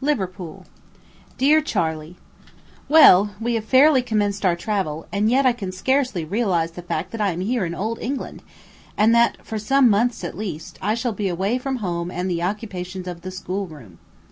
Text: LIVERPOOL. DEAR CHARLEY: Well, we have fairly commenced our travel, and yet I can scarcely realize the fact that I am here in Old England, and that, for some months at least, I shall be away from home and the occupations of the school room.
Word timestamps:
LIVERPOOL. 0.00 0.66
DEAR 1.38 1.60
CHARLEY: 1.60 2.16
Well, 2.88 3.36
we 3.40 3.54
have 3.54 3.64
fairly 3.64 4.02
commenced 4.02 4.44
our 4.44 4.56
travel, 4.56 5.06
and 5.12 5.30
yet 5.30 5.46
I 5.46 5.52
can 5.52 5.70
scarcely 5.70 6.24
realize 6.24 6.72
the 6.72 6.82
fact 6.82 7.12
that 7.12 7.20
I 7.20 7.30
am 7.30 7.38
here 7.38 7.64
in 7.64 7.72
Old 7.72 8.00
England, 8.00 8.42
and 8.98 9.14
that, 9.14 9.36
for 9.44 9.60
some 9.60 9.88
months 9.88 10.24
at 10.24 10.36
least, 10.36 10.76
I 10.82 10.96
shall 10.96 11.12
be 11.12 11.28
away 11.28 11.58
from 11.58 11.76
home 11.76 12.10
and 12.10 12.28
the 12.28 12.42
occupations 12.42 13.06
of 13.06 13.20
the 13.20 13.30
school 13.30 13.68
room. 13.68 14.00